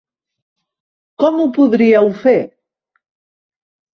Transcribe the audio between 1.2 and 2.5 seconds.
Com ho podríeu fer?